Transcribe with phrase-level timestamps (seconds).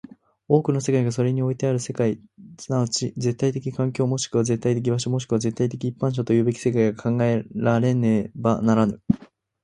[0.47, 2.19] 多くの世界がそれにおいてある世界
[2.59, 8.99] 即ち絶対的環境、もしくは絶対的場所、もしくは絶対的一般者ともいうべき世界が考えられねばならぬ。